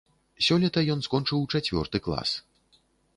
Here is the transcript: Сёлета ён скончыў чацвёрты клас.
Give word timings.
Сёлета 0.45 0.81
ён 0.93 1.03
скончыў 1.07 1.43
чацвёрты 1.51 1.97
клас. 2.07 2.29